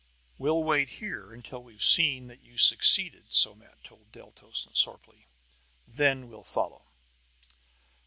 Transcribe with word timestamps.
"We'll 0.39 0.63
wait 0.63 0.89
here 0.97 1.39
till 1.43 1.61
we've 1.61 1.83
seen 1.83 2.25
that 2.25 2.41
you've 2.41 2.61
succeeded," 2.61 3.31
Somat 3.31 3.83
told 3.83 4.11
Deltos 4.11 4.65
and 4.65 4.75
Sorplee. 4.75 5.27
"Then 5.87 6.27
we'll 6.27 6.41
follow." 6.41 6.85